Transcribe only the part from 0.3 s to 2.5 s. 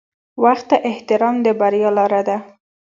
•وخت ته احترام د بریا لاره ده.